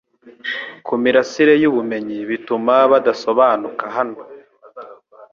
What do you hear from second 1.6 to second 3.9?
yubumenyi bituma badasobanuka